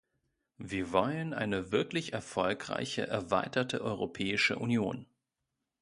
[0.57, 5.05] Wir wollen eine wirklich erfolgreiche erweiterte Europäische Union.